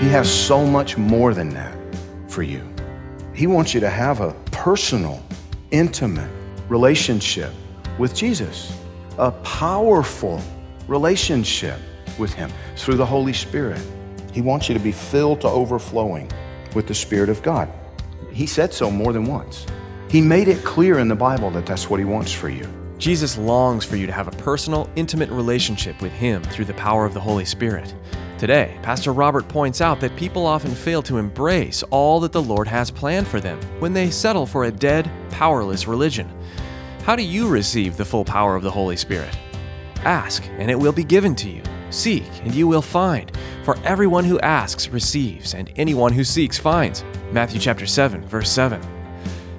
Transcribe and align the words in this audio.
He 0.00 0.06
has 0.10 0.32
so 0.32 0.64
much 0.64 0.96
more 0.96 1.34
than 1.34 1.48
that 1.50 1.76
for 2.28 2.44
you. 2.44 2.62
He 3.34 3.48
wants 3.48 3.74
you 3.74 3.80
to 3.80 3.90
have 3.90 4.20
a 4.20 4.32
personal, 4.52 5.20
intimate 5.72 6.30
relationship 6.68 7.52
with 7.98 8.14
Jesus, 8.14 8.78
a 9.18 9.32
powerful 9.32 10.40
relationship 10.86 11.80
with 12.16 12.32
Him 12.32 12.48
through 12.76 12.94
the 12.94 13.04
Holy 13.04 13.32
Spirit. 13.32 13.80
He 14.32 14.40
wants 14.40 14.68
you 14.68 14.74
to 14.74 14.80
be 14.80 14.92
filled 14.92 15.40
to 15.40 15.48
overflowing 15.48 16.30
with 16.76 16.86
the 16.86 16.94
Spirit 16.94 17.28
of 17.28 17.42
God. 17.42 17.68
He 18.30 18.46
said 18.46 18.72
so 18.72 18.92
more 18.92 19.12
than 19.12 19.24
once. 19.24 19.66
He 20.08 20.20
made 20.20 20.46
it 20.46 20.64
clear 20.64 21.00
in 21.00 21.08
the 21.08 21.16
Bible 21.16 21.50
that 21.50 21.66
that's 21.66 21.90
what 21.90 21.98
He 21.98 22.06
wants 22.06 22.32
for 22.32 22.48
you. 22.48 22.66
Jesus 22.98 23.36
longs 23.36 23.84
for 23.84 23.96
you 23.96 24.06
to 24.06 24.12
have 24.12 24.28
a 24.28 24.42
personal, 24.42 24.88
intimate 24.94 25.30
relationship 25.30 26.00
with 26.00 26.12
Him 26.12 26.44
through 26.44 26.66
the 26.66 26.74
power 26.74 27.04
of 27.04 27.14
the 27.14 27.20
Holy 27.20 27.44
Spirit. 27.44 27.92
Today, 28.38 28.78
Pastor 28.82 29.12
Robert 29.12 29.48
points 29.48 29.80
out 29.80 29.98
that 29.98 30.14
people 30.14 30.46
often 30.46 30.72
fail 30.72 31.02
to 31.02 31.18
embrace 31.18 31.82
all 31.90 32.20
that 32.20 32.30
the 32.30 32.40
Lord 32.40 32.68
has 32.68 32.88
planned 32.88 33.26
for 33.26 33.40
them 33.40 33.60
when 33.80 33.92
they 33.92 34.10
settle 34.10 34.46
for 34.46 34.64
a 34.64 34.70
dead, 34.70 35.10
powerless 35.28 35.88
religion. 35.88 36.32
How 37.02 37.16
do 37.16 37.24
you 37.24 37.48
receive 37.48 37.96
the 37.96 38.04
full 38.04 38.24
power 38.24 38.54
of 38.54 38.62
the 38.62 38.70
Holy 38.70 38.96
Spirit? 38.96 39.36
Ask, 40.04 40.44
and 40.50 40.70
it 40.70 40.78
will 40.78 40.92
be 40.92 41.02
given 41.02 41.34
to 41.34 41.50
you. 41.50 41.62
Seek, 41.90 42.28
and 42.44 42.54
you 42.54 42.68
will 42.68 42.80
find. 42.80 43.32
For 43.64 43.76
everyone 43.82 44.24
who 44.24 44.38
asks 44.38 44.88
receives, 44.88 45.54
and 45.54 45.72
anyone 45.74 46.12
who 46.12 46.22
seeks 46.22 46.58
finds. 46.58 47.02
Matthew 47.32 47.58
chapter 47.58 47.86
7, 47.86 48.24
verse 48.24 48.52
7. 48.52 48.80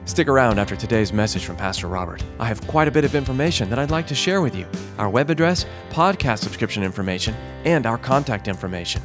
Stick 0.10 0.28
around 0.28 0.58
after 0.58 0.76
today's 0.76 1.14
message 1.14 1.46
from 1.46 1.56
Pastor 1.56 1.86
Robert. 1.86 2.24
I 2.40 2.46
have 2.46 2.66
quite 2.66 2.88
a 2.88 2.92
bit 2.92 3.06
of 3.06 3.14
information 3.14 3.70
that 3.70 3.78
I'd 3.78 3.92
like 3.92 4.08
to 4.08 4.16
share 4.16 4.42
with 4.42 4.56
you 4.56 4.66
our 4.98 5.08
web 5.08 5.30
address, 5.30 5.68
podcast 5.92 6.40
subscription 6.40 6.82
information, 6.82 7.36
and 7.64 7.86
our 7.86 8.00
contact 8.00 8.48
information. 8.48 9.04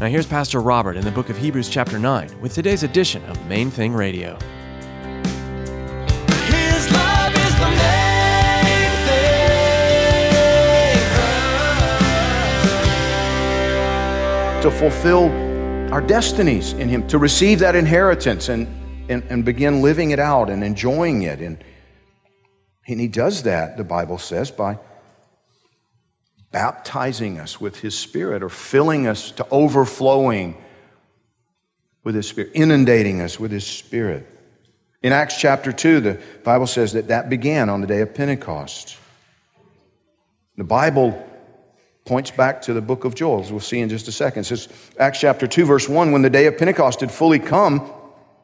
Now, 0.00 0.06
here's 0.06 0.24
Pastor 0.24 0.60
Robert 0.60 0.96
in 0.96 1.04
the 1.04 1.10
book 1.10 1.30
of 1.30 1.36
Hebrews, 1.36 1.68
chapter 1.68 1.98
9, 1.98 2.40
with 2.40 2.54
today's 2.54 2.84
edition 2.84 3.24
of 3.24 3.44
Main 3.48 3.72
Thing 3.72 3.92
Radio. 3.92 4.38
His 6.46 6.92
love 6.92 7.34
is 7.34 7.54
the 7.58 7.68
main 7.68 8.90
thing. 14.62 14.62
to 14.62 14.70
fulfill 14.70 15.24
our 15.92 16.00
destinies 16.00 16.72
in 16.74 16.88
Him, 16.88 17.04
to 17.08 17.18
receive 17.18 17.58
that 17.58 17.74
inheritance 17.74 18.48
and, 18.48 18.68
and, 19.08 19.22
and 19.30 19.44
begin 19.44 19.82
living 19.82 20.10
it 20.10 20.18
out 20.18 20.50
and 20.50 20.62
enjoying 20.62 21.22
it. 21.22 21.40
And, 21.40 21.62
and 22.86 23.00
He 23.00 23.08
does 23.08 23.44
that, 23.44 23.76
the 23.76 23.84
Bible 23.84 24.18
says, 24.18 24.50
by 24.50 24.78
baptizing 26.52 27.38
us 27.38 27.60
with 27.60 27.80
His 27.80 27.98
Spirit 27.98 28.42
or 28.42 28.48
filling 28.48 29.06
us 29.06 29.30
to 29.32 29.46
overflowing 29.50 30.56
with 32.02 32.14
His 32.14 32.28
Spirit, 32.28 32.52
inundating 32.54 33.20
us 33.20 33.38
with 33.38 33.50
His 33.50 33.66
Spirit. 33.66 34.26
In 35.02 35.12
Acts 35.12 35.38
chapter 35.38 35.72
2, 35.72 36.00
the 36.00 36.20
Bible 36.44 36.66
says 36.66 36.92
that 36.94 37.08
that 37.08 37.28
began 37.28 37.68
on 37.68 37.80
the 37.80 37.86
day 37.86 38.00
of 38.00 38.14
Pentecost. 38.14 38.96
The 40.56 40.64
Bible 40.64 41.22
points 42.06 42.30
back 42.30 42.62
to 42.62 42.72
the 42.72 42.80
book 42.80 43.04
of 43.04 43.14
Joel, 43.14 43.40
as 43.40 43.50
we'll 43.50 43.60
see 43.60 43.80
in 43.80 43.88
just 43.88 44.08
a 44.08 44.12
second. 44.12 44.40
It 44.42 44.44
says, 44.44 44.68
Acts 44.98 45.20
chapter 45.20 45.46
2, 45.46 45.66
verse 45.66 45.88
1 45.88 46.12
when 46.12 46.22
the 46.22 46.30
day 46.30 46.46
of 46.46 46.56
Pentecost 46.56 47.00
had 47.00 47.10
fully 47.12 47.38
come, 47.38 47.90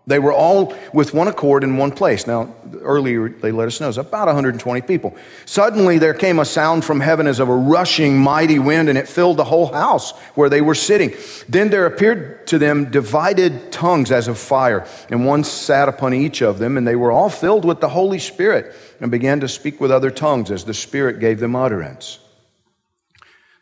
they 0.04 0.18
were 0.18 0.32
all 0.32 0.74
with 0.92 1.14
one 1.14 1.28
accord 1.28 1.62
in 1.62 1.76
one 1.76 1.92
place. 1.92 2.26
Now, 2.26 2.52
earlier 2.80 3.28
they 3.28 3.52
let 3.52 3.68
us 3.68 3.80
know 3.80 3.88
it's 3.88 3.98
about 3.98 4.26
120 4.26 4.80
people. 4.82 5.16
Suddenly 5.46 5.98
there 5.98 6.14
came 6.14 6.40
a 6.40 6.44
sound 6.44 6.84
from 6.84 6.98
heaven 6.98 7.28
as 7.28 7.38
of 7.38 7.48
a 7.48 7.54
rushing 7.54 8.18
mighty 8.18 8.58
wind, 8.58 8.88
and 8.88 8.98
it 8.98 9.08
filled 9.08 9.36
the 9.36 9.44
whole 9.44 9.72
house 9.72 10.10
where 10.34 10.48
they 10.48 10.60
were 10.60 10.74
sitting. 10.74 11.14
Then 11.48 11.70
there 11.70 11.86
appeared 11.86 12.48
to 12.48 12.58
them 12.58 12.90
divided 12.90 13.70
tongues 13.70 14.10
as 14.10 14.26
of 14.26 14.38
fire, 14.38 14.86
and 15.08 15.24
one 15.24 15.44
sat 15.44 15.88
upon 15.88 16.14
each 16.14 16.42
of 16.42 16.58
them, 16.58 16.76
and 16.76 16.86
they 16.86 16.96
were 16.96 17.12
all 17.12 17.30
filled 17.30 17.64
with 17.64 17.80
the 17.80 17.90
Holy 17.90 18.18
Spirit 18.18 18.74
and 19.00 19.10
began 19.10 19.38
to 19.38 19.48
speak 19.48 19.80
with 19.80 19.92
other 19.92 20.10
tongues 20.10 20.50
as 20.50 20.64
the 20.64 20.74
Spirit 20.74 21.20
gave 21.20 21.38
them 21.38 21.54
utterance. 21.54 22.18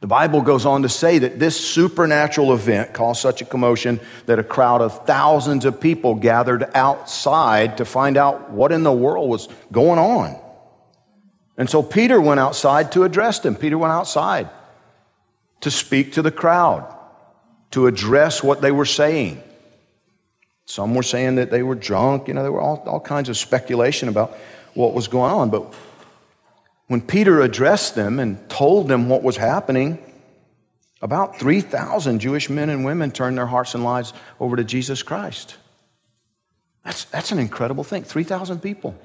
The 0.00 0.06
Bible 0.06 0.40
goes 0.40 0.64
on 0.64 0.82
to 0.82 0.88
say 0.88 1.18
that 1.18 1.38
this 1.38 1.60
supernatural 1.60 2.54
event 2.54 2.94
caused 2.94 3.20
such 3.20 3.42
a 3.42 3.44
commotion 3.44 4.00
that 4.24 4.38
a 4.38 4.42
crowd 4.42 4.80
of 4.80 5.06
thousands 5.06 5.66
of 5.66 5.78
people 5.78 6.14
gathered 6.14 6.64
outside 6.74 7.76
to 7.76 7.84
find 7.84 8.16
out 8.16 8.50
what 8.50 8.72
in 8.72 8.82
the 8.82 8.92
world 8.92 9.28
was 9.28 9.48
going 9.70 9.98
on. 9.98 10.40
And 11.58 11.68
so 11.68 11.82
Peter 11.82 12.18
went 12.18 12.40
outside 12.40 12.92
to 12.92 13.04
address 13.04 13.40
them. 13.40 13.54
Peter 13.54 13.76
went 13.76 13.92
outside 13.92 14.48
to 15.60 15.70
speak 15.70 16.14
to 16.14 16.22
the 16.22 16.30
crowd, 16.30 16.90
to 17.72 17.86
address 17.86 18.42
what 18.42 18.62
they 18.62 18.72
were 18.72 18.86
saying. 18.86 19.42
Some 20.64 20.94
were 20.94 21.02
saying 21.02 21.34
that 21.34 21.50
they 21.50 21.62
were 21.62 21.74
drunk. 21.74 22.28
You 22.28 22.34
know, 22.34 22.42
there 22.42 22.52
were 22.52 22.62
all, 22.62 22.82
all 22.86 23.00
kinds 23.00 23.28
of 23.28 23.36
speculation 23.36 24.08
about 24.08 24.34
what 24.72 24.94
was 24.94 25.08
going 25.08 25.32
on. 25.32 25.50
But 25.50 25.74
when 26.90 27.00
Peter 27.00 27.40
addressed 27.40 27.94
them 27.94 28.18
and 28.18 28.50
told 28.50 28.88
them 28.88 29.08
what 29.08 29.22
was 29.22 29.36
happening, 29.36 29.96
about 31.00 31.38
3,000 31.38 32.18
Jewish 32.18 32.50
men 32.50 32.68
and 32.68 32.84
women 32.84 33.12
turned 33.12 33.38
their 33.38 33.46
hearts 33.46 33.76
and 33.76 33.84
lives 33.84 34.12
over 34.40 34.56
to 34.56 34.64
Jesus 34.64 35.04
Christ. 35.04 35.56
That's, 36.84 37.04
that's 37.04 37.30
an 37.30 37.38
incredible 37.38 37.84
thing. 37.84 38.02
3,000 38.02 38.58
people. 38.58 38.96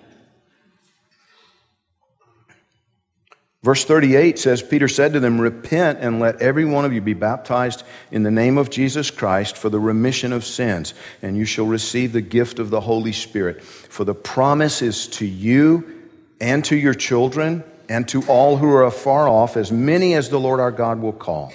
Verse 3.62 3.86
38 3.86 4.40
says, 4.40 4.64
Peter 4.64 4.88
said 4.88 5.14
to 5.14 5.20
them, 5.20 5.40
Repent 5.40 6.00
and 6.02 6.20
let 6.20 6.42
every 6.42 6.66
one 6.66 6.86
of 6.86 6.94
you 6.94 7.02
be 7.02 7.14
baptized 7.14 7.84
in 8.10 8.24
the 8.24 8.32
name 8.32 8.58
of 8.58 8.72
Jesus 8.72 9.12
Christ 9.12 9.56
for 9.56 9.70
the 9.70 9.80
remission 9.80 10.34
of 10.34 10.44
sins, 10.44 10.96
and 11.22 11.38
you 11.38 11.46
shall 11.46 11.68
receive 11.68 12.14
the 12.14 12.22
gift 12.22 12.58
of 12.58 12.72
the 12.72 12.82
Holy 12.82 13.12
Spirit. 13.12 13.62
For 13.62 14.04
the 14.04 14.16
promise 14.16 14.82
is 14.82 15.06
to 15.10 15.26
you 15.28 16.02
and 16.42 16.66
to 16.66 16.76
your 16.76 16.96
children 16.96 17.64
and 17.90 18.08
to 18.10 18.24
all 18.28 18.58
who 18.58 18.70
are 18.70 18.84
afar 18.84 19.28
off, 19.28 19.58
as 19.58 19.72
many 19.72 20.14
as 20.14 20.30
the 20.30 20.40
Lord 20.40 20.60
our 20.60 20.72
God 20.72 21.00
will 21.00 21.14
call. 21.14 21.54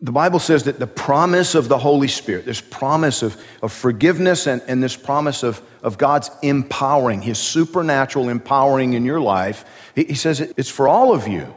The 0.00 0.12
Bible 0.12 0.40
says 0.40 0.64
that 0.64 0.80
the 0.80 0.86
promise 0.88 1.54
of 1.54 1.68
the 1.68 1.78
Holy 1.78 2.08
Spirit, 2.08 2.44
this 2.44 2.60
promise 2.60 3.22
of, 3.22 3.40
of 3.62 3.72
forgiveness 3.72 4.48
and, 4.48 4.60
and 4.66 4.82
this 4.82 4.96
promise 4.96 5.44
of, 5.44 5.62
of 5.80 5.96
God's 5.96 6.28
empowering, 6.42 7.22
His 7.22 7.38
supernatural 7.38 8.28
empowering 8.28 8.94
in 8.94 9.04
your 9.04 9.20
life, 9.20 9.64
He, 9.94 10.04
he 10.04 10.14
says 10.14 10.40
it, 10.40 10.54
it's 10.56 10.68
for 10.68 10.88
all 10.88 11.14
of 11.14 11.28
you. 11.28 11.54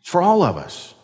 It's 0.00 0.10
for 0.10 0.20
all 0.20 0.42
of 0.42 0.58
us. 0.58 0.94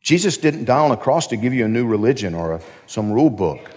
Jesus 0.00 0.38
didn't 0.38 0.64
die 0.64 0.78
on 0.78 0.90
a 0.92 0.96
cross 0.96 1.26
to 1.26 1.36
give 1.36 1.52
you 1.52 1.66
a 1.66 1.68
new 1.68 1.86
religion 1.86 2.34
or 2.34 2.54
a, 2.54 2.62
some 2.86 3.12
rule 3.12 3.28
book 3.28 3.70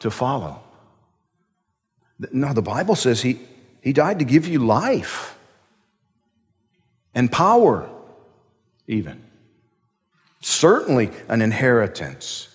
to 0.00 0.10
follow. 0.10 0.60
No, 2.32 2.52
the 2.52 2.60
Bible 2.60 2.94
says 2.94 3.22
he, 3.22 3.40
he 3.86 3.92
died 3.92 4.18
to 4.18 4.24
give 4.24 4.48
you 4.48 4.58
life 4.58 5.38
and 7.14 7.30
power, 7.30 7.88
even. 8.88 9.22
Certainly 10.40 11.12
an 11.28 11.40
inheritance. 11.40 12.48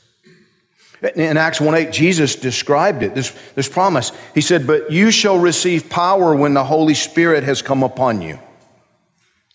In 1.15 1.37
Acts 1.37 1.61
1 1.61 1.73
8, 1.73 1.91
Jesus 1.93 2.35
described 2.35 3.01
it, 3.01 3.15
this, 3.15 3.33
this 3.55 3.69
promise. 3.69 4.11
He 4.33 4.41
said, 4.41 4.67
But 4.67 4.91
you 4.91 5.09
shall 5.09 5.39
receive 5.39 5.89
power 5.89 6.35
when 6.35 6.53
the 6.53 6.65
Holy 6.65 6.95
Spirit 6.95 7.45
has 7.45 7.61
come 7.61 7.81
upon 7.81 8.21
you. 8.21 8.37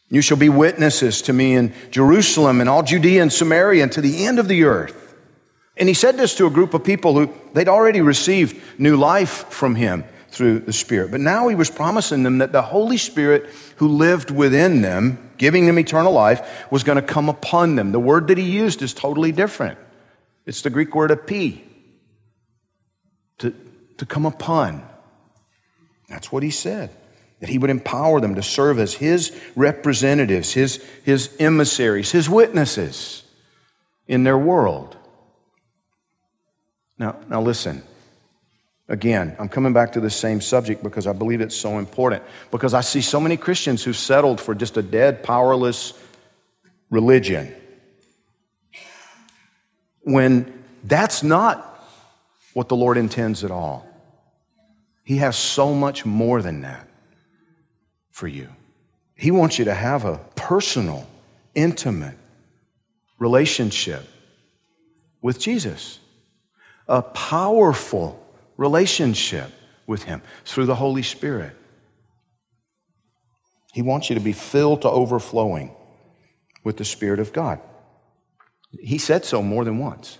You 0.08 0.22
shall 0.22 0.38
be 0.38 0.48
witnesses 0.48 1.20
to 1.22 1.34
me 1.34 1.56
in 1.56 1.74
Jerusalem 1.90 2.62
and 2.62 2.70
all 2.70 2.84
Judea 2.84 3.20
and 3.20 3.30
Samaria 3.30 3.82
and 3.82 3.92
to 3.92 4.00
the 4.00 4.24
end 4.24 4.38
of 4.38 4.48
the 4.48 4.64
earth. 4.64 5.14
And 5.76 5.90
he 5.90 5.94
said 5.94 6.16
this 6.16 6.34
to 6.36 6.46
a 6.46 6.50
group 6.50 6.72
of 6.72 6.84
people 6.84 7.12
who 7.12 7.34
they'd 7.52 7.68
already 7.68 8.00
received 8.00 8.62
new 8.78 8.96
life 8.96 9.44
from 9.50 9.74
him 9.74 10.04
through 10.36 10.60
the 10.60 10.72
Spirit. 10.72 11.10
But 11.10 11.20
now 11.20 11.48
he 11.48 11.54
was 11.54 11.70
promising 11.70 12.22
them 12.22 12.38
that 12.38 12.52
the 12.52 12.62
Holy 12.62 12.96
Spirit 12.96 13.50
who 13.76 13.88
lived 13.88 14.30
within 14.30 14.82
them 14.82 15.26
giving 15.38 15.66
them 15.66 15.78
eternal 15.78 16.12
life, 16.12 16.66
was 16.70 16.82
going 16.82 16.96
to 16.96 17.02
come 17.02 17.28
upon 17.28 17.76
them. 17.76 17.92
The 17.92 18.00
word 18.00 18.28
that 18.28 18.38
he 18.38 18.44
used 18.44 18.82
is 18.82 18.94
totally 18.94 19.32
different. 19.32 19.78
It's 20.44 20.62
the 20.62 20.70
Greek 20.70 20.94
word 20.94 21.10
epi, 21.10 21.64
to, 23.38 23.54
to 23.98 24.06
come 24.06 24.26
upon. 24.26 24.86
That's 26.08 26.30
what 26.30 26.42
he 26.42 26.50
said. 26.50 26.90
That 27.40 27.48
he 27.48 27.58
would 27.58 27.70
empower 27.70 28.20
them 28.20 28.36
to 28.36 28.42
serve 28.42 28.78
as 28.78 28.94
his 28.94 29.38
representatives, 29.54 30.52
his, 30.52 30.82
his 31.04 31.34
emissaries, 31.38 32.12
his 32.12 32.30
witnesses 32.30 33.24
in 34.06 34.24
their 34.24 34.38
world. 34.38 34.96
Now, 36.98 37.18
now 37.28 37.42
listen. 37.42 37.82
Again, 38.88 39.34
I'm 39.38 39.48
coming 39.48 39.72
back 39.72 39.92
to 39.92 40.00
the 40.00 40.10
same 40.10 40.40
subject 40.40 40.82
because 40.82 41.06
I 41.06 41.12
believe 41.12 41.40
it's 41.40 41.56
so 41.56 41.78
important. 41.78 42.22
Because 42.50 42.72
I 42.72 42.82
see 42.82 43.00
so 43.00 43.18
many 43.20 43.36
Christians 43.36 43.82
who've 43.82 43.96
settled 43.96 44.40
for 44.40 44.54
just 44.54 44.76
a 44.76 44.82
dead, 44.82 45.22
powerless 45.24 45.92
religion. 46.88 47.52
When 50.02 50.62
that's 50.84 51.24
not 51.24 51.76
what 52.52 52.68
the 52.68 52.76
Lord 52.76 52.96
intends 52.96 53.42
at 53.42 53.50
all. 53.50 53.86
He 55.02 55.16
has 55.18 55.36
so 55.36 55.74
much 55.74 56.06
more 56.06 56.40
than 56.40 56.62
that 56.62 56.88
for 58.10 58.28
you. 58.28 58.48
He 59.14 59.30
wants 59.30 59.58
you 59.58 59.66
to 59.66 59.74
have 59.74 60.04
a 60.04 60.18
personal, 60.36 61.06
intimate 61.54 62.16
relationship 63.18 64.08
with 65.20 65.38
Jesus, 65.38 65.98
a 66.88 67.02
powerful 67.02 68.25
relationship 68.56 69.52
with 69.86 70.04
Him 70.04 70.22
through 70.44 70.66
the 70.66 70.74
Holy 70.74 71.02
Spirit. 71.02 71.56
He 73.72 73.82
wants 73.82 74.08
you 74.08 74.14
to 74.14 74.20
be 74.20 74.32
filled 74.32 74.82
to 74.82 74.90
overflowing 74.90 75.74
with 76.64 76.78
the 76.78 76.84
Spirit 76.84 77.20
of 77.20 77.32
God. 77.32 77.60
He 78.70 78.98
said 78.98 79.24
so 79.24 79.42
more 79.42 79.64
than 79.64 79.78
once. 79.78 80.18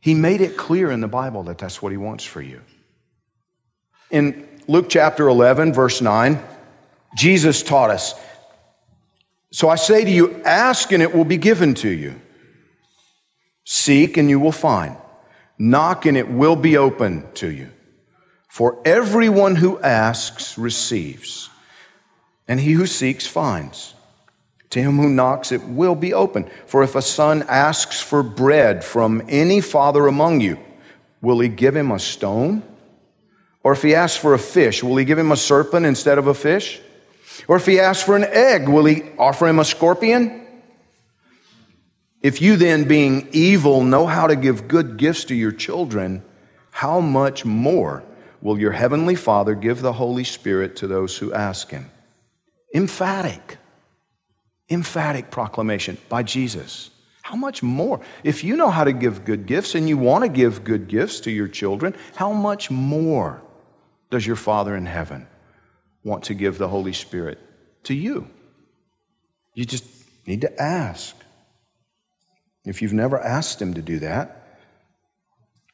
He 0.00 0.14
made 0.14 0.40
it 0.40 0.56
clear 0.56 0.90
in 0.90 1.00
the 1.00 1.08
Bible 1.08 1.42
that 1.44 1.58
that's 1.58 1.82
what 1.82 1.90
He 1.90 1.98
wants 1.98 2.24
for 2.24 2.40
you. 2.40 2.60
In 4.10 4.48
Luke 4.68 4.86
chapter 4.88 5.26
11, 5.28 5.72
verse 5.72 6.00
9, 6.00 6.40
Jesus 7.16 7.62
taught 7.62 7.90
us 7.90 8.14
So 9.50 9.68
I 9.68 9.76
say 9.76 10.04
to 10.04 10.10
you, 10.10 10.42
ask 10.44 10.92
and 10.92 11.02
it 11.02 11.14
will 11.14 11.24
be 11.24 11.38
given 11.38 11.74
to 11.74 11.88
you. 11.88 12.20
Seek 13.64 14.16
and 14.16 14.30
you 14.30 14.38
will 14.38 14.52
find. 14.52 14.96
Knock 15.58 16.06
and 16.06 16.16
it 16.16 16.30
will 16.30 16.56
be 16.56 16.76
open 16.76 17.26
to 17.34 17.50
you. 17.50 17.70
For 18.48 18.80
everyone 18.84 19.56
who 19.56 19.78
asks 19.80 20.56
receives, 20.56 21.50
and 22.48 22.60
he 22.60 22.72
who 22.72 22.86
seeks 22.86 23.26
finds. 23.26 23.94
To 24.70 24.80
him 24.80 24.96
who 24.96 25.08
knocks, 25.08 25.52
it 25.52 25.64
will 25.64 25.94
be 25.94 26.12
open. 26.12 26.48
For 26.66 26.82
if 26.82 26.94
a 26.94 27.02
son 27.02 27.44
asks 27.48 28.00
for 28.00 28.22
bread 28.22 28.84
from 28.84 29.22
any 29.28 29.60
father 29.60 30.06
among 30.06 30.40
you, 30.40 30.58
will 31.20 31.40
he 31.40 31.48
give 31.48 31.76
him 31.76 31.90
a 31.90 31.98
stone? 31.98 32.62
Or 33.62 33.72
if 33.72 33.82
he 33.82 33.94
asks 33.94 34.18
for 34.18 34.34
a 34.34 34.38
fish, 34.38 34.82
will 34.82 34.96
he 34.96 35.04
give 35.04 35.18
him 35.18 35.32
a 35.32 35.36
serpent 35.36 35.86
instead 35.86 36.18
of 36.18 36.26
a 36.26 36.34
fish? 36.34 36.80
Or 37.48 37.56
if 37.56 37.66
he 37.66 37.80
asks 37.80 38.04
for 38.04 38.16
an 38.16 38.24
egg, 38.24 38.68
will 38.68 38.84
he 38.84 39.02
offer 39.18 39.46
him 39.46 39.58
a 39.58 39.64
scorpion? 39.64 40.45
If 42.22 42.40
you 42.42 42.56
then, 42.56 42.88
being 42.88 43.28
evil, 43.32 43.82
know 43.82 44.06
how 44.06 44.26
to 44.26 44.36
give 44.36 44.68
good 44.68 44.96
gifts 44.96 45.24
to 45.24 45.34
your 45.34 45.52
children, 45.52 46.22
how 46.70 47.00
much 47.00 47.44
more 47.44 48.02
will 48.40 48.58
your 48.58 48.72
heavenly 48.72 49.14
Father 49.14 49.54
give 49.54 49.80
the 49.80 49.94
Holy 49.94 50.24
Spirit 50.24 50.76
to 50.76 50.86
those 50.86 51.16
who 51.18 51.32
ask 51.32 51.70
him? 51.70 51.90
Emphatic, 52.74 53.58
emphatic 54.70 55.30
proclamation 55.30 55.98
by 56.08 56.22
Jesus. 56.22 56.90
How 57.22 57.34
much 57.34 57.62
more? 57.62 58.00
If 58.22 58.44
you 58.44 58.56
know 58.56 58.70
how 58.70 58.84
to 58.84 58.92
give 58.92 59.24
good 59.24 59.46
gifts 59.46 59.74
and 59.74 59.88
you 59.88 59.98
want 59.98 60.22
to 60.22 60.28
give 60.28 60.62
good 60.62 60.86
gifts 60.86 61.20
to 61.20 61.30
your 61.30 61.48
children, 61.48 61.94
how 62.14 62.32
much 62.32 62.70
more 62.70 63.42
does 64.10 64.26
your 64.26 64.36
Father 64.36 64.76
in 64.76 64.86
heaven 64.86 65.26
want 66.04 66.24
to 66.24 66.34
give 66.34 66.56
the 66.58 66.68
Holy 66.68 66.92
Spirit 66.92 67.40
to 67.84 67.94
you? 67.94 68.30
You 69.54 69.64
just 69.64 69.84
need 70.26 70.42
to 70.42 70.62
ask. 70.62 71.16
If 72.66 72.82
you've 72.82 72.92
never 72.92 73.18
asked 73.18 73.62
Him 73.62 73.74
to 73.74 73.82
do 73.82 74.00
that, 74.00 74.42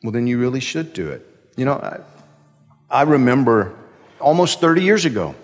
well, 0.03 0.13
then 0.13 0.27
you 0.27 0.39
really 0.39 0.61
should 0.61 0.93
do 0.93 1.09
it. 1.09 1.27
You 1.57 1.65
know, 1.65 1.75
I, 1.75 2.01
I 2.91 3.03
remember 3.03 3.75
almost 4.21 4.61
30 4.61 4.83
years 4.83 5.05
ago, 5.05 5.35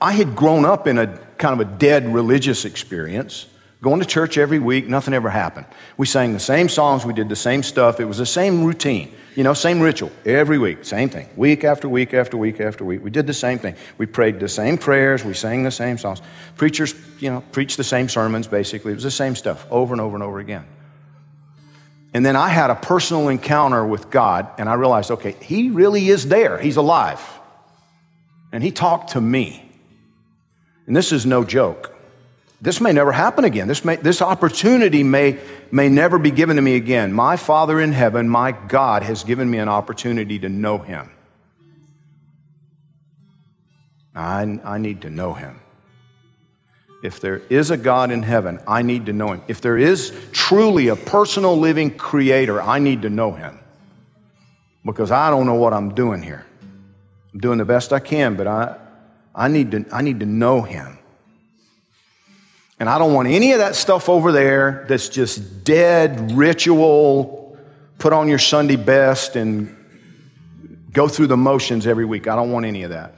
I 0.00 0.12
had 0.12 0.34
grown 0.34 0.64
up 0.64 0.86
in 0.86 0.98
a 0.98 1.18
kind 1.38 1.60
of 1.60 1.66
a 1.66 1.70
dead 1.70 2.12
religious 2.12 2.64
experience, 2.64 3.46
going 3.82 3.98
to 3.98 4.06
church 4.06 4.38
every 4.38 4.60
week, 4.60 4.88
nothing 4.88 5.12
ever 5.12 5.28
happened. 5.28 5.66
We 5.96 6.06
sang 6.06 6.32
the 6.32 6.40
same 6.40 6.68
songs, 6.68 7.04
we 7.04 7.12
did 7.12 7.28
the 7.28 7.36
same 7.36 7.64
stuff, 7.64 7.98
it 7.98 8.04
was 8.04 8.18
the 8.18 8.26
same 8.26 8.64
routine, 8.64 9.12
you 9.34 9.42
know, 9.42 9.54
same 9.54 9.80
ritual 9.80 10.12
every 10.24 10.56
week, 10.56 10.84
same 10.84 11.08
thing, 11.08 11.28
week 11.36 11.64
after 11.64 11.88
week 11.88 12.14
after 12.14 12.36
week 12.36 12.60
after 12.60 12.84
week. 12.84 13.02
We 13.02 13.10
did 13.10 13.26
the 13.26 13.34
same 13.34 13.58
thing. 13.58 13.74
We 13.98 14.06
prayed 14.06 14.38
the 14.38 14.48
same 14.48 14.78
prayers, 14.78 15.24
we 15.24 15.34
sang 15.34 15.64
the 15.64 15.72
same 15.72 15.98
songs. 15.98 16.22
Preachers, 16.56 16.94
you 17.18 17.28
know, 17.28 17.42
preached 17.50 17.76
the 17.76 17.84
same 17.84 18.08
sermons, 18.08 18.46
basically. 18.46 18.92
It 18.92 18.96
was 18.96 19.04
the 19.04 19.10
same 19.10 19.34
stuff 19.34 19.66
over 19.68 19.92
and 19.92 20.00
over 20.00 20.14
and 20.14 20.22
over 20.22 20.38
again. 20.38 20.64
And 22.14 22.24
then 22.24 22.36
I 22.36 22.50
had 22.50 22.70
a 22.70 22.76
personal 22.76 23.28
encounter 23.28 23.84
with 23.84 24.10
God, 24.10 24.48
and 24.58 24.68
I 24.68 24.74
realized, 24.74 25.10
okay, 25.10 25.34
He 25.40 25.70
really 25.70 26.08
is 26.08 26.28
there. 26.28 26.58
He's 26.58 26.76
alive. 26.76 27.20
And 28.52 28.62
He 28.62 28.70
talked 28.70 29.10
to 29.10 29.20
me. 29.20 29.68
And 30.86 30.94
this 30.94 31.10
is 31.10 31.26
no 31.26 31.42
joke. 31.42 31.91
This 32.62 32.80
may 32.80 32.92
never 32.92 33.10
happen 33.10 33.44
again. 33.44 33.66
This, 33.66 33.84
may, 33.84 33.96
this 33.96 34.22
opportunity 34.22 35.02
may, 35.02 35.40
may 35.72 35.88
never 35.88 36.16
be 36.16 36.30
given 36.30 36.54
to 36.54 36.62
me 36.62 36.76
again. 36.76 37.12
My 37.12 37.36
Father 37.36 37.80
in 37.80 37.90
heaven, 37.90 38.28
my 38.28 38.52
God, 38.52 39.02
has 39.02 39.24
given 39.24 39.50
me 39.50 39.58
an 39.58 39.68
opportunity 39.68 40.38
to 40.38 40.48
know 40.48 40.78
Him. 40.78 41.10
I, 44.14 44.60
I 44.62 44.78
need 44.78 45.00
to 45.02 45.10
know 45.10 45.34
Him. 45.34 45.60
If 47.02 47.18
there 47.18 47.42
is 47.50 47.72
a 47.72 47.76
God 47.76 48.12
in 48.12 48.22
heaven, 48.22 48.60
I 48.68 48.82
need 48.82 49.06
to 49.06 49.12
know 49.12 49.32
Him. 49.32 49.42
If 49.48 49.60
there 49.60 49.76
is 49.76 50.16
truly 50.30 50.86
a 50.86 50.94
personal 50.94 51.58
living 51.58 51.90
creator, 51.90 52.62
I 52.62 52.78
need 52.78 53.02
to 53.02 53.10
know 53.10 53.32
Him. 53.32 53.58
Because 54.86 55.10
I 55.10 55.30
don't 55.30 55.46
know 55.46 55.54
what 55.54 55.72
I'm 55.72 55.96
doing 55.96 56.22
here. 56.22 56.46
I'm 57.34 57.40
doing 57.40 57.58
the 57.58 57.64
best 57.64 57.92
I 57.92 57.98
can, 57.98 58.36
but 58.36 58.46
I, 58.46 58.78
I, 59.34 59.48
need, 59.48 59.72
to, 59.72 59.84
I 59.90 60.02
need 60.02 60.20
to 60.20 60.26
know 60.26 60.62
Him. 60.62 61.00
And 62.82 62.90
I 62.90 62.98
don't 62.98 63.14
want 63.14 63.28
any 63.28 63.52
of 63.52 63.60
that 63.60 63.76
stuff 63.76 64.08
over 64.08 64.32
there 64.32 64.84
that's 64.88 65.08
just 65.08 65.62
dead 65.62 66.32
ritual, 66.32 67.56
put 68.00 68.12
on 68.12 68.28
your 68.28 68.40
Sunday 68.40 68.74
best 68.74 69.36
and 69.36 69.76
go 70.90 71.06
through 71.06 71.28
the 71.28 71.36
motions 71.36 71.86
every 71.86 72.04
week. 72.04 72.26
I 72.26 72.34
don't 72.34 72.50
want 72.50 72.66
any 72.66 72.82
of 72.82 72.90
that. 72.90 73.14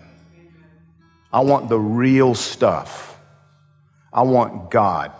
I 1.32 1.40
want 1.40 1.70
the 1.70 1.78
real 1.78 2.34
stuff. 2.34 3.18
I 4.12 4.20
want 4.20 4.70
God. 4.70 5.12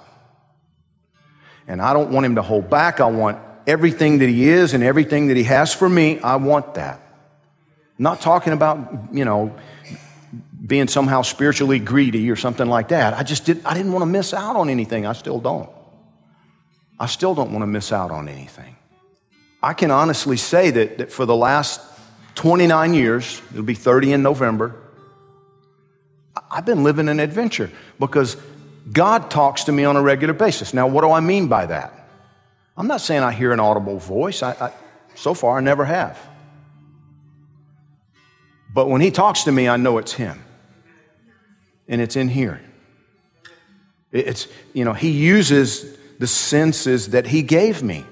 And 1.66 1.80
I 1.80 1.94
don't 1.94 2.10
want 2.10 2.26
Him 2.26 2.34
to 2.34 2.42
hold 2.42 2.68
back. 2.68 3.00
I 3.00 3.06
want 3.06 3.38
everything 3.66 4.18
that 4.18 4.28
He 4.28 4.46
is 4.46 4.74
and 4.74 4.84
everything 4.84 5.28
that 5.28 5.38
He 5.38 5.44
has 5.44 5.72
for 5.72 5.88
me. 5.88 6.20
I 6.20 6.36
want 6.36 6.74
that. 6.74 7.00
I'm 7.98 8.02
not 8.02 8.20
talking 8.20 8.52
about, 8.52 9.08
you 9.10 9.24
know, 9.24 9.56
being 10.64 10.88
somehow 10.88 11.22
spiritually 11.22 11.78
greedy 11.78 12.30
or 12.30 12.36
something 12.36 12.66
like 12.66 12.88
that. 12.88 13.14
I 13.14 13.22
just 13.22 13.44
did, 13.44 13.64
I 13.64 13.74
didn't 13.74 13.92
want 13.92 14.02
to 14.02 14.06
miss 14.06 14.32
out 14.32 14.56
on 14.56 14.70
anything. 14.70 15.06
I 15.06 15.12
still 15.12 15.40
don't. 15.40 15.68
I 16.98 17.06
still 17.06 17.34
don't 17.34 17.50
want 17.50 17.62
to 17.62 17.66
miss 17.66 17.92
out 17.92 18.10
on 18.10 18.28
anything. 18.28 18.76
I 19.62 19.74
can 19.74 19.90
honestly 19.90 20.36
say 20.36 20.70
that, 20.70 20.98
that 20.98 21.12
for 21.12 21.26
the 21.26 21.36
last 21.36 21.80
29 22.36 22.94
years, 22.94 23.42
it'll 23.50 23.62
be 23.62 23.74
30 23.74 24.12
in 24.12 24.22
November, 24.22 24.74
I've 26.50 26.64
been 26.64 26.82
living 26.82 27.08
an 27.08 27.20
adventure 27.20 27.70
because 27.98 28.36
God 28.92 29.30
talks 29.30 29.64
to 29.64 29.72
me 29.72 29.84
on 29.84 29.96
a 29.96 30.02
regular 30.02 30.34
basis. 30.34 30.74
Now, 30.74 30.86
what 30.86 31.02
do 31.02 31.10
I 31.10 31.20
mean 31.20 31.48
by 31.48 31.66
that? 31.66 32.08
I'm 32.76 32.86
not 32.86 33.00
saying 33.00 33.22
I 33.22 33.32
hear 33.32 33.52
an 33.52 33.60
audible 33.60 33.98
voice. 33.98 34.42
I, 34.42 34.52
I, 34.52 34.72
so 35.14 35.34
far, 35.34 35.58
I 35.58 35.60
never 35.60 35.84
have. 35.84 36.18
But 38.72 38.88
when 38.88 39.00
He 39.00 39.10
talks 39.10 39.44
to 39.44 39.52
me, 39.52 39.68
I 39.68 39.76
know 39.76 39.98
it's 39.98 40.12
Him 40.12 40.44
and 41.88 42.00
it's 42.00 42.16
in 42.16 42.28
here. 42.28 42.60
It's, 44.12 44.46
you 44.72 44.84
know, 44.84 44.92
he 44.92 45.10
uses 45.10 45.96
the 46.18 46.26
senses 46.26 47.08
that 47.10 47.26
he 47.26 47.42
gave 47.42 47.82
me. 47.82 48.04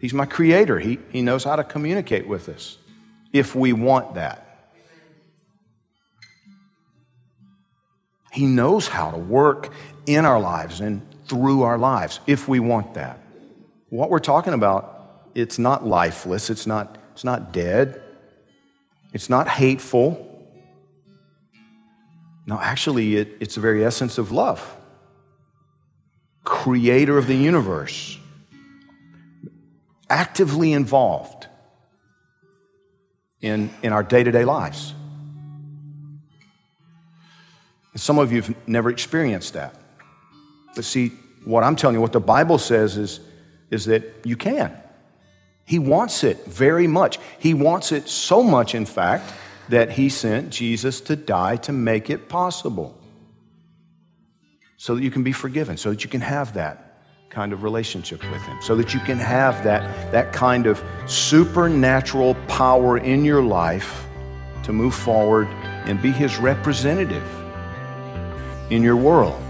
He's 0.00 0.14
my 0.14 0.26
creator. 0.26 0.78
He, 0.78 0.98
he 1.10 1.22
knows 1.22 1.44
how 1.44 1.56
to 1.56 1.64
communicate 1.64 2.26
with 2.26 2.48
us 2.48 2.78
if 3.32 3.54
we 3.54 3.72
want 3.72 4.14
that. 4.14 4.44
He 8.32 8.46
knows 8.46 8.88
how 8.88 9.10
to 9.10 9.18
work 9.18 9.72
in 10.06 10.24
our 10.24 10.40
lives 10.40 10.80
and 10.80 11.02
through 11.26 11.62
our 11.62 11.78
lives 11.78 12.20
if 12.26 12.48
we 12.48 12.60
want 12.60 12.94
that. 12.94 13.18
What 13.90 14.10
we're 14.10 14.18
talking 14.18 14.54
about, 14.54 15.30
it's 15.34 15.58
not 15.58 15.86
lifeless, 15.86 16.50
it's 16.50 16.66
not, 16.66 16.98
it's 17.12 17.24
not 17.24 17.52
dead, 17.52 18.02
it's 19.12 19.30
not 19.30 19.48
hateful. 19.48 20.24
No, 22.48 22.58
actually, 22.58 23.16
it, 23.16 23.36
it's 23.40 23.56
the 23.56 23.60
very 23.60 23.84
essence 23.84 24.16
of 24.16 24.32
love. 24.32 24.74
Creator 26.44 27.18
of 27.18 27.26
the 27.26 27.34
universe, 27.34 28.18
actively 30.08 30.72
involved 30.72 31.46
in, 33.42 33.68
in 33.82 33.92
our 33.92 34.02
day 34.02 34.24
to 34.24 34.30
day 34.30 34.46
lives. 34.46 34.94
And 37.92 38.00
some 38.00 38.18
of 38.18 38.32
you 38.32 38.40
have 38.40 38.56
never 38.66 38.88
experienced 38.88 39.52
that. 39.52 39.74
But 40.74 40.86
see, 40.86 41.08
what 41.44 41.64
I'm 41.64 41.76
telling 41.76 41.96
you, 41.96 42.00
what 42.00 42.14
the 42.14 42.18
Bible 42.18 42.56
says 42.56 42.96
is, 42.96 43.20
is 43.70 43.84
that 43.84 44.04
you 44.24 44.36
can. 44.36 44.74
He 45.66 45.78
wants 45.78 46.24
it 46.24 46.46
very 46.46 46.86
much. 46.86 47.18
He 47.38 47.52
wants 47.52 47.92
it 47.92 48.08
so 48.08 48.42
much, 48.42 48.74
in 48.74 48.86
fact, 48.86 49.34
that 49.68 49.92
He 49.92 50.08
sent 50.08 50.50
Jesus 50.50 51.00
to 51.02 51.16
die 51.16 51.56
to 51.56 51.72
make 51.72 52.10
it 52.10 52.28
possible. 52.28 52.98
So 54.76 54.94
that 54.94 55.02
you 55.02 55.10
can 55.10 55.24
be 55.24 55.32
forgiven, 55.32 55.76
so 55.76 55.90
that 55.90 56.04
you 56.04 56.10
can 56.10 56.20
have 56.20 56.54
that 56.54 57.02
kind 57.30 57.52
of 57.52 57.62
relationship 57.62 58.22
with 58.30 58.42
Him, 58.42 58.58
so 58.62 58.76
that 58.76 58.94
you 58.94 59.00
can 59.00 59.18
have 59.18 59.64
that, 59.64 60.12
that 60.12 60.32
kind 60.32 60.66
of 60.66 60.82
supernatural 61.06 62.34
power 62.46 62.98
in 62.98 63.24
your 63.24 63.42
life 63.42 64.06
to 64.62 64.72
move 64.72 64.94
forward 64.94 65.48
and 65.86 66.00
be 66.00 66.10
His 66.10 66.38
representative 66.38 67.26
in 68.70 68.82
your 68.82 68.96
world. 68.96 69.42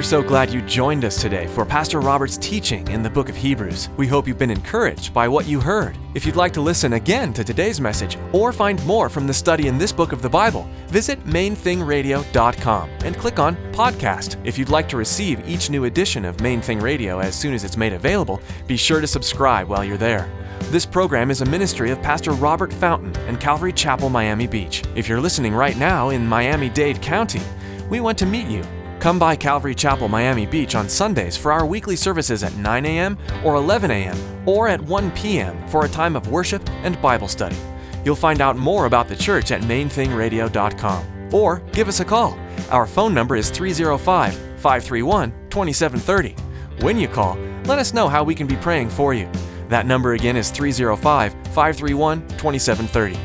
We're 0.00 0.04
so 0.04 0.22
glad 0.22 0.50
you 0.50 0.62
joined 0.62 1.04
us 1.04 1.20
today 1.20 1.46
for 1.48 1.66
Pastor 1.66 2.00
Robert's 2.00 2.38
teaching 2.38 2.88
in 2.88 3.02
the 3.02 3.10
book 3.10 3.28
of 3.28 3.36
Hebrews. 3.36 3.90
We 3.98 4.06
hope 4.06 4.26
you've 4.26 4.38
been 4.38 4.50
encouraged 4.50 5.12
by 5.12 5.28
what 5.28 5.46
you 5.46 5.60
heard. 5.60 5.94
If 6.14 6.24
you'd 6.24 6.36
like 6.36 6.54
to 6.54 6.62
listen 6.62 6.94
again 6.94 7.34
to 7.34 7.44
today's 7.44 7.82
message 7.82 8.16
or 8.32 8.50
find 8.50 8.82
more 8.86 9.10
from 9.10 9.26
the 9.26 9.34
study 9.34 9.68
in 9.68 9.76
this 9.76 9.92
book 9.92 10.12
of 10.12 10.22
the 10.22 10.28
Bible, 10.30 10.66
visit 10.86 11.22
mainthingradio.com 11.26 12.90
and 13.04 13.14
click 13.18 13.38
on 13.38 13.56
Podcast. 13.74 14.36
If 14.42 14.56
you'd 14.56 14.70
like 14.70 14.88
to 14.88 14.96
receive 14.96 15.46
each 15.46 15.68
new 15.68 15.84
edition 15.84 16.24
of 16.24 16.40
Main 16.40 16.62
Thing 16.62 16.80
Radio 16.80 17.18
as 17.18 17.34
soon 17.34 17.52
as 17.52 17.62
it's 17.62 17.76
made 17.76 17.92
available, 17.92 18.40
be 18.66 18.78
sure 18.78 19.02
to 19.02 19.06
subscribe 19.06 19.68
while 19.68 19.84
you're 19.84 19.98
there. 19.98 20.32
This 20.70 20.86
program 20.86 21.30
is 21.30 21.42
a 21.42 21.44
ministry 21.44 21.90
of 21.90 22.00
Pastor 22.00 22.30
Robert 22.30 22.72
Fountain 22.72 23.14
and 23.28 23.38
Calvary 23.38 23.74
Chapel, 23.74 24.08
Miami 24.08 24.46
Beach. 24.46 24.82
If 24.94 25.10
you're 25.10 25.20
listening 25.20 25.52
right 25.52 25.76
now 25.76 26.08
in 26.08 26.26
Miami 26.26 26.70
Dade 26.70 27.02
County, 27.02 27.42
we 27.90 28.00
want 28.00 28.16
to 28.16 28.24
meet 28.24 28.46
you. 28.46 28.64
Come 29.00 29.18
by 29.18 29.34
Calvary 29.34 29.74
Chapel, 29.74 30.08
Miami 30.08 30.44
Beach 30.44 30.74
on 30.74 30.86
Sundays 30.86 31.34
for 31.34 31.52
our 31.52 31.64
weekly 31.64 31.96
services 31.96 32.42
at 32.42 32.54
9 32.56 32.84
a.m. 32.84 33.16
or 33.42 33.54
11 33.54 33.90
a.m. 33.90 34.46
or 34.46 34.68
at 34.68 34.78
1 34.78 35.10
p.m. 35.12 35.66
for 35.68 35.86
a 35.86 35.88
time 35.88 36.14
of 36.14 36.28
worship 36.28 36.62
and 36.84 37.00
Bible 37.00 37.26
study. 37.26 37.56
You'll 38.04 38.14
find 38.14 38.42
out 38.42 38.58
more 38.58 38.84
about 38.84 39.08
the 39.08 39.16
church 39.16 39.52
at 39.52 39.62
mainthingradio.com 39.62 41.34
or 41.34 41.60
give 41.72 41.88
us 41.88 42.00
a 42.00 42.04
call. 42.04 42.38
Our 42.70 42.86
phone 42.86 43.14
number 43.14 43.36
is 43.36 43.48
305 43.48 44.34
531 44.34 45.30
2730. 45.48 46.36
When 46.84 46.98
you 46.98 47.08
call, 47.08 47.38
let 47.64 47.78
us 47.78 47.94
know 47.94 48.06
how 48.06 48.22
we 48.22 48.34
can 48.34 48.46
be 48.46 48.56
praying 48.56 48.90
for 48.90 49.14
you. 49.14 49.30
That 49.70 49.86
number 49.86 50.12
again 50.12 50.36
is 50.36 50.50
305 50.50 51.32
531 51.32 52.20
2730. 52.36 53.18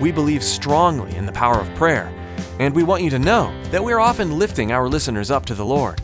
We 0.00 0.10
believe 0.10 0.42
strongly 0.42 1.14
in 1.16 1.26
the 1.26 1.32
power 1.32 1.60
of 1.60 1.74
prayer, 1.74 2.10
and 2.58 2.74
we 2.74 2.82
want 2.82 3.02
you 3.02 3.10
to 3.10 3.18
know 3.18 3.52
that 3.70 3.82
we're 3.82 3.98
often 3.98 4.38
lifting 4.38 4.72
our 4.72 4.88
listeners 4.88 5.30
up 5.30 5.46
to 5.46 5.54
the 5.54 5.64
Lord. 5.64 6.00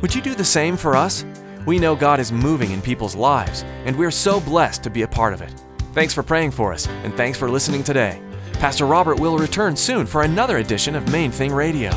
Would 0.00 0.14
you 0.14 0.22
do 0.22 0.34
the 0.34 0.44
same 0.44 0.76
for 0.76 0.96
us? 0.96 1.24
We 1.66 1.78
know 1.78 1.96
God 1.96 2.20
is 2.20 2.30
moving 2.30 2.70
in 2.70 2.80
people's 2.80 3.16
lives, 3.16 3.64
and 3.84 3.96
we're 3.96 4.10
so 4.10 4.40
blessed 4.40 4.82
to 4.84 4.90
be 4.90 5.02
a 5.02 5.08
part 5.08 5.34
of 5.34 5.42
it. 5.42 5.52
Thanks 5.92 6.14
for 6.14 6.22
praying 6.22 6.52
for 6.52 6.72
us, 6.72 6.86
and 7.04 7.14
thanks 7.14 7.38
for 7.38 7.50
listening 7.50 7.82
today. 7.82 8.20
Pastor 8.54 8.86
Robert 8.86 9.18
will 9.18 9.38
return 9.38 9.76
soon 9.76 10.06
for 10.06 10.22
another 10.22 10.58
edition 10.58 10.94
of 10.94 11.10
Main 11.10 11.30
Thing 11.30 11.52
Radio. 11.52 11.90